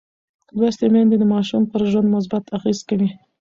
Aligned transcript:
لوستې 0.57 0.87
میندې 0.93 1.15
د 1.19 1.23
ماشوم 1.33 1.63
پر 1.71 1.81
ژوند 1.91 2.13
مثبت 2.15 2.43
اغېز 2.57 2.79
کوي. 2.89 3.09